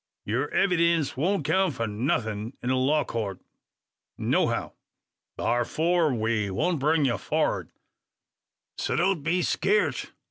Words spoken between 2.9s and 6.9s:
court, nohow. Tharfor, we won't